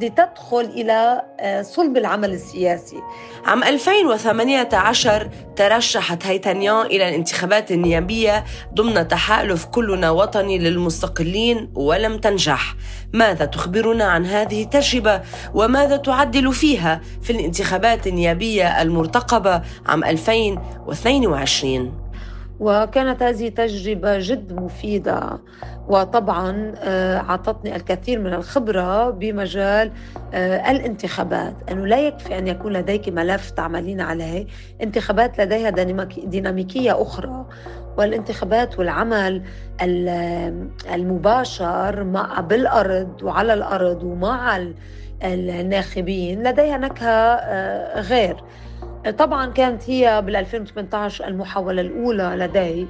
لتدخل 0.00 0.60
إلى 0.60 1.22
آه، 1.40 1.62
صلب 1.62 1.96
العمل 1.96 2.32
السياسي. 2.32 2.96
عام 3.44 3.64
2018 3.64 5.30
ترشحت 5.56 6.26
هيتانيان 6.26 6.86
إلى 6.86 7.08
الانتخابات 7.08 7.72
النيابية 7.72 8.44
ضمن 8.74 9.08
تحالف 9.08 9.64
كلنا 9.64 10.10
وطني 10.10 10.58
للمستقلين 10.58 11.70
ولم 11.74 12.18
تنجح. 12.18 12.74
ماذا 13.12 13.44
تخبرنا 13.44 14.04
عن 14.04 14.26
هذه 14.26 14.62
التجربة؟ 14.62 15.20
وماذا 15.54 15.96
تعدل 15.96 16.52
فيها 16.52 17.00
في 17.22 17.30
الانتخابات 17.30 18.06
النيابية 18.06 18.82
المرتقبة 18.82 19.62
عام 19.86 20.04
2022 20.04 21.99
وكانت 22.60 23.22
هذه 23.22 23.48
تجربة 23.48 24.18
جد 24.18 24.52
مفيدة. 24.52 25.38
وطبعا 25.88 26.72
آه، 26.78 27.16
أعطتني 27.18 27.76
الكثير 27.76 28.18
من 28.18 28.34
الخبرة 28.34 29.10
بمجال 29.10 29.92
آه، 30.34 30.70
الانتخابات. 30.70 31.54
أنه 31.70 31.86
لا 31.86 32.06
يكفي 32.06 32.38
أن 32.38 32.46
يكون 32.48 32.72
لديك 32.72 33.08
ملف 33.08 33.50
تعملين 33.50 34.00
عليه. 34.00 34.46
انتخابات 34.82 35.40
لديها 35.40 35.70
ديناميكية 36.24 37.02
أخرى. 37.02 37.46
والانتخابات 37.98 38.78
والعمل 38.78 39.42
المباشر 40.94 42.04
مع 42.04 42.40
بالأرض 42.40 43.22
وعلى 43.22 43.54
الأرض 43.54 44.02
ومع 44.02 44.60
الناخبين 45.24 46.42
لديها 46.42 46.76
نكهة 46.78 47.34
آه، 47.34 48.00
غير. 48.00 48.36
طبعا 49.18 49.46
كانت 49.52 49.90
هي 49.90 50.22
بال 50.22 50.36
2018 50.36 51.28
المحاولة 51.28 51.80
الأولى 51.80 52.34
لدي 52.36 52.86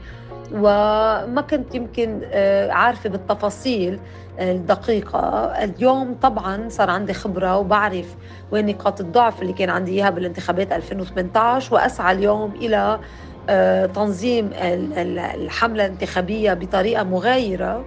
وما 0.53 1.45
كنت 1.51 1.75
يمكن 1.75 2.21
آه، 2.33 2.71
عارفة 2.71 3.11
بالتفاصيل 3.11 4.01
الدقيقة. 4.41 5.19
اليوم 5.65 6.15
طبعا 6.15 6.69
صار 6.69 6.91
عندي 6.91 7.15
خبرة 7.15 7.59
وبعرف 7.59 8.17
وين 8.51 8.67
نقاط 8.67 9.01
الضعف 9.01 9.43
اللي 9.43 9.53
كان 9.53 9.71
عندي 9.71 9.93
إياها 9.93 10.11
بالانتخابات 10.11 10.73
2018 10.73 11.75
وأسعى 11.75 12.15
اليوم 12.15 12.53
إلى 12.55 13.01
آه، 13.49 13.87
تنظيم 13.87 14.51
الحملة 14.55 15.87
الانتخابية 15.87 16.55
بطريقة 16.55 17.03
مغايرة. 17.03 17.85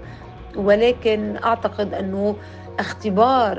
ولكن 0.55 1.37
أعتقد 1.43 1.93
أنه 1.93 2.35
اختبار 2.79 3.57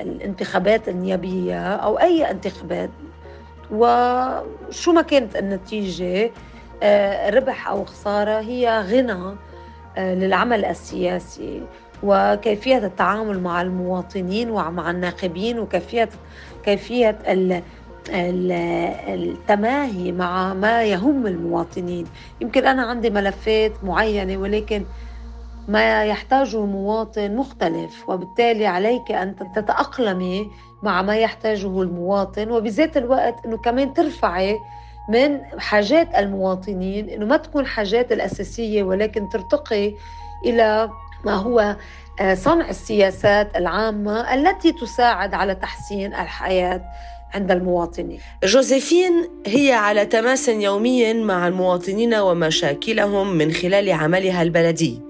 الانتخابات 0.00 0.88
النيابية 0.88 1.74
أو 1.74 1.98
أي 1.98 2.30
انتخابات 2.30 2.90
وشو 3.72 4.92
ما 4.92 5.02
كانت 5.02 5.36
النتيجة 5.36 6.30
آه، 6.82 7.30
ربح 7.30 7.68
أو 7.68 7.84
خسارة 7.84 8.40
هي 8.40 8.80
غنى 8.80 9.36
آه، 9.96 10.14
للعمل 10.14 10.64
السياسي 10.64 11.62
وكيفية 12.02 12.78
التعامل 12.78 13.40
مع 13.40 13.62
المواطنين 13.62 14.50
ومع 14.50 14.90
الناخبين 14.90 15.58
وكيفية 15.58 16.08
كيفية 16.64 17.18
التماهي 19.08 20.12
مع 20.12 20.54
ما 20.54 20.82
يهم 20.84 21.26
المواطنين. 21.26 22.06
يمكن 22.40 22.66
أنا 22.66 22.82
عندي 22.82 23.10
ملفات 23.10 23.72
معينة 23.84 24.36
ولكن 24.36 24.84
ما 25.68 26.04
يحتاجه 26.04 26.64
المواطن 26.64 27.36
مختلف 27.36 28.08
وبالتالي 28.08 28.66
عليك 28.66 29.12
أن 29.12 29.36
تتأقلمي 29.54 30.50
مع 30.82 31.02
ما 31.02 31.16
يحتاجه 31.16 31.82
المواطن. 31.82 32.50
وبذات 32.50 32.96
الوقت 32.96 33.46
أنه 33.46 33.56
كمان 33.56 33.94
ترفعي 33.94 34.58
من 35.08 35.40
حاجات 35.58 36.14
المواطنين 36.14 37.08
أنه 37.08 37.26
ما 37.26 37.36
تكون 37.36 37.66
حاجات 37.66 38.12
الأساسية 38.12 38.82
ولكن 38.82 39.28
ترتقي 39.28 39.94
إلى 40.44 40.90
ما 41.24 41.34
هو 41.34 41.76
آه، 42.20 42.34
صنع 42.34 42.68
السياسات 42.68 43.56
العامة 43.56 44.34
التي 44.34 44.72
تساعد 44.72 45.34
على 45.34 45.54
تحسين 45.54 46.14
الحياة. 46.14 46.82
عند 47.34 47.50
المواطنين. 47.50 48.18
جوزيفين 48.44 49.12
هي 49.46 49.72
على 49.72 50.06
تماس 50.06 50.48
يومي 50.48 51.14
مع 51.14 51.48
المواطنين 51.48 52.14
ومشاكلهم 52.14 53.32
من 53.32 53.52
خلال 53.52 53.92
عملها 53.92 54.42
البلدي. 54.42 55.00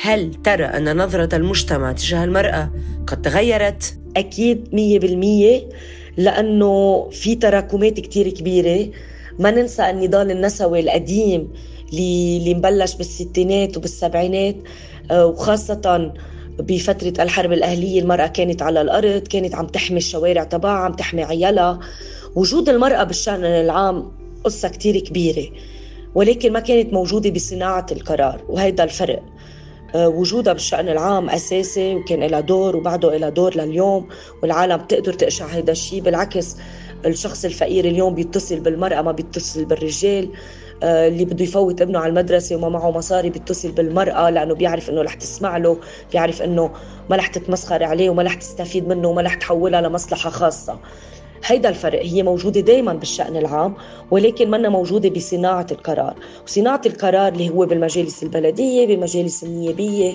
هل 0.00 0.34
ترى 0.34 0.64
أن 0.64 0.96
نظرة 0.96 1.36
المجتمع 1.36 1.92
تجاه 1.92 2.24
المرأة 2.24 2.70
قد 3.06 3.22
تغيرت؟ 3.22 3.98
أكيد 4.16 4.68
مية 4.72 4.98
بالمية 4.98 5.68
لأنه 6.16 7.08
في 7.10 7.34
تراكمات 7.34 8.00
كتير 8.00 8.28
كبيرة. 8.28 8.90
ما 9.38 9.50
ننسى 9.50 9.90
النضال 9.90 10.30
النسوي 10.30 10.80
القديم 10.80 11.52
اللي 11.92 12.54
مبلش 12.54 12.94
بالستينات 12.94 13.76
وبالسبعينات 13.76 14.56
آه، 15.10 15.26
وخاصة 15.26 16.12
بفترة 16.58 17.22
الحرب 17.22 17.52
الأهلية 17.52 18.00
المرأة 18.00 18.26
كانت 18.26 18.62
على 18.62 18.80
الأرض 18.80 19.22
كانت 19.22 19.54
عم 19.54 19.66
تحمي 19.66 19.96
الشوارع 19.96 20.44
تبعها 20.44 20.78
عم 20.78 20.92
تحمي 20.92 21.24
عيالها. 21.24 21.80
وجود 22.34 22.68
المرأة 22.68 23.04
بالشأن 23.04 23.44
العام 23.44 24.12
قصة 24.44 24.68
كتير 24.68 24.98
كبيرة 24.98 25.48
ولكن 26.14 26.52
ما 26.52 26.60
كانت 26.60 26.92
موجودة 26.92 27.30
بصناعة 27.30 27.86
القرار 27.92 28.44
وهيدا 28.48 28.84
الفرق. 28.84 29.22
آه، 29.94 30.08
وجودها 30.08 30.52
بالشأن 30.52 30.88
العام 30.88 31.30
أساسي 31.30 31.94
وكان 31.94 32.22
لها 32.22 32.40
دور 32.40 32.76
وبعده 32.76 33.16
لها 33.16 33.28
دور 33.28 33.56
لليوم 33.56 34.08
والعالم 34.42 34.76
بتقدر 34.76 35.12
تقشع 35.12 35.46
هيدا 35.46 35.72
الشيء 35.72 36.00
بالعكس 36.00 36.56
الشخص 37.06 37.44
الفقير 37.44 37.84
اليوم 37.84 38.14
بيتصل 38.14 38.60
بالمرأة 38.60 39.02
ما 39.02 39.12
بيتصل 39.12 39.64
بالرجال. 39.64 40.28
اللي 40.82 41.24
بده 41.24 41.44
يفوت 41.44 41.82
ابنه 41.82 41.98
على 41.98 42.08
المدرسة 42.10 42.56
وما 42.56 42.68
معه 42.68 42.90
مصاري 42.90 43.30
بيتصل 43.30 43.72
بالمرأة 43.72 44.30
لأنه 44.30 44.54
بيعرف 44.54 44.90
إنه 44.90 45.02
رح 45.02 45.14
تسمع 45.14 45.56
له 45.56 45.76
بيعرف 46.12 46.42
إنه 46.42 46.70
ما 47.10 47.16
رح 47.16 47.26
تتمسخر 47.26 47.84
عليه 47.84 48.10
وما 48.10 48.22
رح 48.22 48.34
تستفيد 48.34 48.88
منه 48.88 49.08
وما 49.08 49.22
رح 49.22 49.34
تحولها 49.34 49.80
لمصلحة 49.80 50.30
خاصة. 50.30 50.78
هيدا 51.44 51.68
الفرق 51.68 52.02
هي 52.02 52.22
موجودة 52.22 52.60
دايما 52.60 52.92
بالشأن 52.92 53.36
العام 53.36 53.74
ولكن 54.10 54.50
منا 54.50 54.68
موجودة 54.68 55.08
بصناعة 55.08 55.66
القرار. 55.70 56.14
وصناعة 56.46 56.80
القرار 56.86 57.32
اللي 57.32 57.50
هو 57.50 57.66
بالمجالس 57.66 58.22
البلدية 58.22 58.86
بالمجالس 58.86 59.44
النيابية 59.44 60.12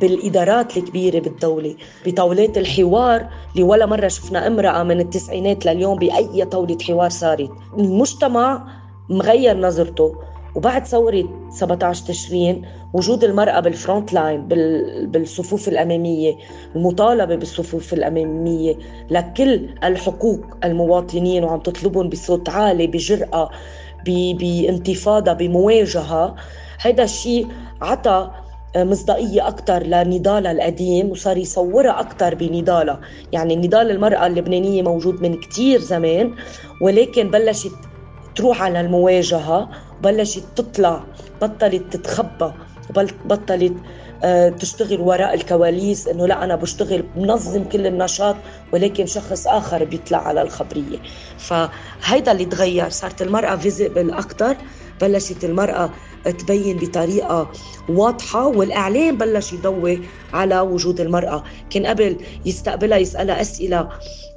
بالإدارات 0.00 0.76
الكبيرة 0.76 1.18
بالدولة. 1.20 1.74
بطاولات 2.06 2.58
الحوار 2.58 3.26
اللي 3.52 3.62
ولا 3.62 3.86
مرة 3.86 4.08
شفنا 4.08 4.46
امرأة 4.46 4.82
من 4.82 5.00
التسعينات 5.00 5.66
لليوم 5.66 5.98
بأي 5.98 6.44
طاولة 6.44 6.78
حوار 6.82 7.10
صارت. 7.10 7.50
المجتمع 7.78 8.81
مغير 9.12 9.56
نظرته 9.56 10.14
وبعد 10.54 10.86
ثورة 10.86 11.48
17 11.50 12.06
تشرين 12.06 12.62
وجود 12.92 13.24
المرأة 13.24 13.60
بال 13.60 13.75
front 13.75 14.12
line 14.12 14.48
بالصفوف 15.06 15.68
الأمامية 15.68 16.34
المطالبة 16.76 17.34
بالصفوف 17.34 17.92
الأمامية 17.92 18.74
لكل 19.10 19.68
الحقوق 19.84 20.40
المواطنين 20.64 21.44
وعم 21.44 21.60
تطلبهم 21.60 22.08
بصوت 22.08 22.48
عالي 22.48 22.86
بجرأة 22.86 23.50
بانتفاضة 24.06 25.32
بمواجهة. 25.32 26.34
هذا 26.80 27.04
الشيء 27.04 27.46
عطى 27.82 28.30
مصداقية 28.76 29.48
أكثر 29.48 29.82
لنضالها 29.82 30.52
القديم 30.52 31.10
وصار 31.10 31.36
يصورها 31.36 32.00
أكثر 32.00 32.34
بنضالها. 32.34 33.00
يعني 33.32 33.56
نضال 33.56 33.90
المرأة 33.90 34.26
اللبنانية 34.26 34.82
موجود 34.82 35.22
من 35.22 35.40
كتير 35.40 35.80
زمان 35.80 36.34
ولكن 36.82 37.30
بلشت 37.30 37.91
تروح 38.36 38.62
على 38.62 38.80
المواجهة 38.80 39.68
بلشت 40.02 40.44
تطلع 40.56 41.04
بطلت 41.42 41.96
تتخبى 41.96 42.52
بطلت 43.24 43.72
آه، 44.24 44.48
تشتغل 44.48 45.00
وراء 45.00 45.34
الكواليس 45.34 46.08
إنه 46.08 46.26
لا 46.26 46.44
أنا 46.44 46.56
بشتغل 46.56 47.02
بنظم 47.16 47.64
كل 47.64 47.86
النشاط 47.86 48.36
ولكن 48.72 49.06
شخص 49.06 49.46
آخر 49.46 49.84
بيطلع 49.84 50.18
على 50.18 50.42
الخبرية. 50.42 50.98
فهيدا 51.38 52.32
اللي 52.32 52.44
تغير. 52.44 52.88
صارت 52.90 53.22
المرأة 53.22 53.56
فيزيبل 53.56 54.10
أكثر 54.10 54.56
بلشت 55.00 55.44
المرأة 55.44 55.90
تبين 56.24 56.76
بطريقة 56.76 57.50
واضحة 57.88 58.46
والإعلام 58.46 59.18
بلش 59.18 59.52
يضوي 59.52 60.00
على 60.32 60.60
وجود 60.60 61.00
المرأة. 61.00 61.44
كان 61.70 61.86
قبل 61.86 62.16
يستقبلها 62.46 62.98
يسألها 62.98 63.40
أسئلة 63.40 63.88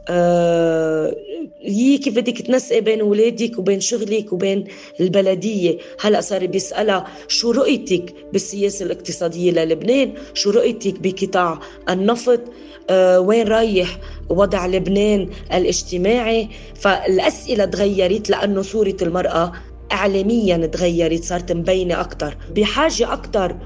آه 0.10 1.16
هي 1.62 1.98
كيف 1.98 2.16
بدك 2.16 2.42
تنسقي 2.42 2.82
بين 2.82 3.02
اولادك 3.02 3.60
وبين 3.60 3.80
شغلك 3.80 4.34
وبين 4.34 4.64
البلدية؟ 5.00 5.78
هلا 6.02 6.22
صار 6.22 6.46
بيسألها 6.46 7.08
شو 7.28 7.52
رؤيتك 7.52 8.16
بالسياسة 8.34 8.86
الاقتصادية 8.86 9.52
للبنان؟ 9.52 10.14
شو 10.34 10.50
رؤيتك 10.50 11.00
بقطاع 11.00 11.60
النفط؟ 11.90 12.42
آه 12.90 13.20
وين 13.20 13.48
رايح 13.48 14.00
وضع 14.30 14.66
لبنان 14.68 15.30
الاجتماعي؟ 15.54 16.50
فالأسئلة 16.76 17.66
تغيرت 17.66 18.30
لأنه 18.30 18.62
صورة 18.62 18.98
المرأة 19.02 19.52
اعلاميا 19.92 20.58
تغيرت 20.58 21.24
صارت 21.24 21.52
مبينة 21.52 22.02
أكثر 22.02 22.38
بحاجة 22.56 23.14
أكثر 23.14 23.58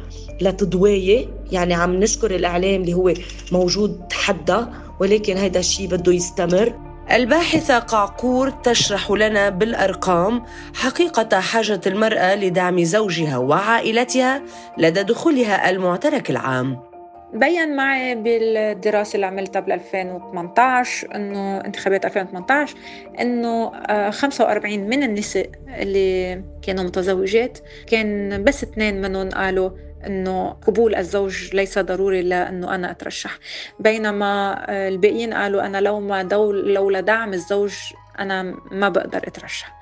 لتضوية 0.41 1.27
يعني 1.51 1.73
عم 1.73 1.99
نشكر 1.99 2.35
الإعلام 2.35 2.81
اللي 2.81 2.93
هو 2.93 3.13
موجود 3.51 4.01
حدا 4.11 4.69
ولكن 4.99 5.37
هذا 5.37 5.59
الشيء 5.59 5.87
بده 5.87 6.13
يستمر. 6.13 6.88
الباحثة 7.11 7.79
قعقور 7.79 8.49
تشرح 8.49 9.11
لنا 9.11 9.49
بالأرقام 9.49 10.43
حقيقة 10.75 11.39
حاجة 11.39 11.81
المرأة 11.87 12.35
لدعم 12.35 12.83
زوجها 12.83 13.37
وعائلتها 13.37 14.41
لدى 14.77 15.03
دخولها 15.03 15.69
المعترك 15.69 16.29
العام. 16.29 16.79
بين 17.33 17.75
معي 17.75 18.15
بالدراسة 18.15 19.15
اللي 19.15 19.25
عملتها 19.25 19.59
بال 19.59 19.71
2018 19.71 21.15
إنه 21.15 21.57
انتخابات 21.57 22.05
2018 22.05 22.75
إنه 23.19 23.71
45 24.09 24.73
آه، 24.73 24.77
من 24.77 25.03
النساء 25.03 25.49
اللي 25.67 26.41
كانوا 26.61 26.83
متزوجات 26.83 27.59
كان 27.87 28.43
بس 28.43 28.63
اثنين 28.63 29.01
منهم 29.01 29.29
قالوا 29.29 29.69
إنه 30.05 30.49
قبول 30.49 30.95
الزوج 30.95 31.55
ليس 31.55 31.79
ضروري 31.79 32.21
لأنه 32.21 32.75
أنا 32.75 32.91
أترشح. 32.91 33.39
بينما 33.79 34.65
الباقيين 34.87 35.33
قالوا 35.33 35.65
أنا 35.65 35.81
لو 35.81 35.99
ما 35.99 36.23
دول 36.23 36.73
لولا 36.73 36.99
دعم 36.99 37.33
الزوج 37.33 37.73
أنا 38.19 38.43
ما 38.71 38.89
بقدر 38.89 39.27
أترشح. 39.27 39.79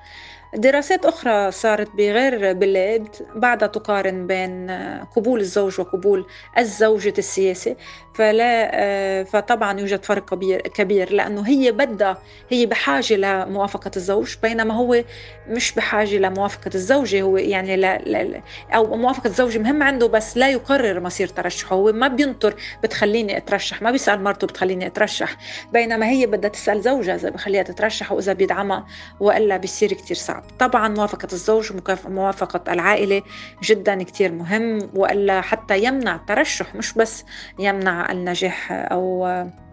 دراسات 0.54 1.06
أخرى 1.06 1.50
صارت 1.50 1.90
بغير 1.96 2.52
بلاد 2.52 3.08
بعدها 3.34 3.68
تقارن 3.68 4.26
بين 4.26 4.70
قبول 5.16 5.40
الزوج 5.40 5.80
وقبول 5.80 6.26
الزوجة 6.58 7.14
السياسة. 7.18 7.76
فلا 8.18 8.70
آه، 8.74 9.22
فطبعا 9.22 9.80
يوجد 9.80 10.04
فرق 10.04 10.24
كبير 10.24 10.60
كبير 10.60 11.12
لأنه 11.12 11.48
هي 11.48 11.72
بدها 11.72 12.18
هي 12.50 12.66
بحاجة 12.66 13.14
لموافقة 13.14 13.90
الزوج 13.96 14.36
بينما 14.42 14.74
هو 14.74 15.04
مش 15.48 15.72
بحاجة 15.72 16.16
لموافقة 16.16 16.70
الزوجة 16.74 17.22
هو 17.22 17.36
يعني 17.36 17.76
لا, 17.76 17.98
لا 17.98 18.40
أو 18.74 18.96
موافقة 18.96 19.26
الزوج 19.26 19.58
مهم 19.58 19.82
عنده 19.82 20.08
بس 20.08 20.36
لا 20.36 20.50
يقرر 20.50 21.00
مصير 21.00 21.28
ترشحه 21.28 21.76
هو 21.76 21.92
ما 21.92 22.08
بينطر 22.08 22.54
بتخليني 22.82 23.36
أترشح 23.36 23.82
ما 23.82 23.90
بيسأل 23.90 24.24
مرته 24.24 24.46
بتخليني 24.46 24.86
أترشح 24.86 25.36
بينما 25.72 26.06
هي 26.06 26.26
بدها 26.26 26.50
تسأل 26.50 26.80
زوجها 26.82 27.14
إذا 27.14 27.30
بخليها 27.30 27.62
تترشح 27.62 28.12
وإذا 28.12 28.32
بيدعمها 28.32 28.86
وإلا 29.20 29.56
بيصير 29.56 29.92
كتير 29.92 30.16
صعب. 30.16 30.44
طبعا 30.58 30.88
موافقة 30.88 31.28
الزوج 31.32 31.72
موافقة 32.06 32.72
العائلة 32.72 33.22
جدا 33.62 34.02
كتير 34.02 34.32
مهم 34.32 34.90
وإلا 34.94 35.40
حتى 35.40 35.84
يمنع 35.84 36.14
الترشح 36.14 36.74
مش 36.74 36.92
بس 36.92 37.24
يمنع 37.58 38.07
النجاح 38.10 38.68
أو 38.72 39.28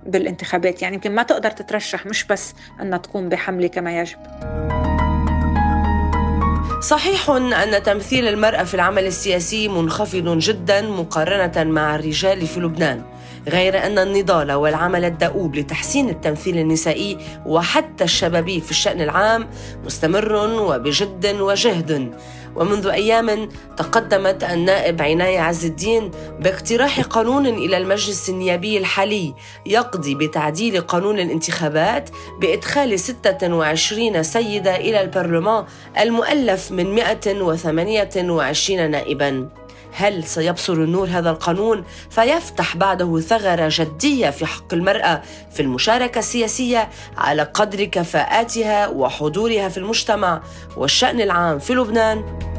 بالانتخابات. 0.05 0.81
يعني 0.81 0.95
يمكن 0.95 1.15
ما 1.15 1.23
تقدر 1.23 1.51
تترشح 1.51 2.05
مش 2.05 2.23
بس 2.23 2.53
أنها 2.81 2.97
تقوم 2.97 3.29
بحملة 3.29 3.67
كما 3.67 3.99
يجب. 3.99 4.17
صحيح 6.81 7.29
أن 7.29 7.83
تمثيل 7.83 8.27
المرأة 8.27 8.63
في 8.63 8.73
العمل 8.73 9.05
السياسي 9.05 9.67
منخفض 9.67 10.37
جدا 10.37 10.81
مقارنة 10.81 11.63
مع 11.63 11.95
الرجال 11.95 12.47
في 12.47 12.59
لبنان 12.59 13.01
غير 13.47 13.85
أن 13.85 13.99
النضال 13.99 14.51
والعمل 14.51 15.05
الدؤوب 15.05 15.55
لتحسين 15.55 16.09
التمثيل 16.09 16.57
النسائي 16.57 17.17
وحتى 17.45 18.03
الشبابي 18.03 18.61
في 18.61 18.71
الشأن 18.71 19.01
العام 19.01 19.47
مستمر 19.85 20.33
وبجد 20.35 21.35
وجهد. 21.39 22.13
ومنذ 22.55 22.87
أيام 22.87 23.49
تقدمت 23.77 24.43
النائب 24.43 25.01
عناية 25.01 25.39
عز 25.39 25.65
الدين 25.65 26.11
باقتراح 26.39 27.01
قانون 27.01 27.47
إلى 27.47 27.77
المجلس 27.77 28.29
النيابي 28.29 28.77
الحالي 28.77 29.33
يقضي 29.65 30.15
بتعديل 30.15 30.81
قانون 30.81 31.19
الانتخابات 31.19 32.09
بإدخال 32.39 32.99
26 32.99 34.23
سيدة 34.23 34.75
إلى 34.75 35.01
البرلمان 35.01 35.65
المؤلف 35.99 36.71
من 36.71 36.95
128 36.95 38.91
نائباً. 38.91 39.64
هل 39.95 40.23
سيبصر 40.23 40.73
النور 40.73 41.07
هذا 41.07 41.29
القانون 41.29 41.83
فيفتح 42.09 42.77
بعده 42.77 43.19
ثغرة 43.19 43.69
جدية 43.71 44.29
في 44.29 44.45
حق 44.45 44.73
المرأة 44.73 45.21
في 45.51 45.59
المشاركة 45.61 46.19
السياسية 46.19 46.89
على 47.17 47.43
قدر 47.43 47.83
كفاءاتها 47.83 48.87
وحضورها 48.87 49.69
في 49.69 49.77
المجتمع 49.77 50.41
والشأن 50.77 51.21
العام 51.21 51.59
في 51.59 51.73
لبنان؟ 51.73 52.54